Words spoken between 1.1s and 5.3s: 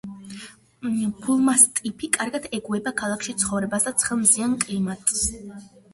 ბულმასტიფი კარგად ეგუება ქალაქში ცხოვრებას და ცხელ, მზიან კლიმატს.